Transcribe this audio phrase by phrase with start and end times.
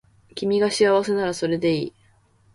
[0.33, 1.93] 君が幸せならそれでいい